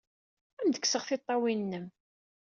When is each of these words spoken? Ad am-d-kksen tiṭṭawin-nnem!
Ad 0.59 0.63
am-d-kksen 0.63 1.01
tiṭṭawin-nnem! 1.07 1.85